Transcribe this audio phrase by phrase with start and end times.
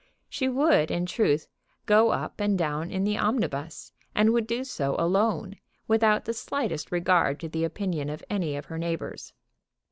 [0.27, 1.47] She would, in truth,
[1.85, 6.91] go up and down in the omnibus, and would do so alone, without the slightest
[6.91, 9.31] regard to the opinion of any of her neighbors.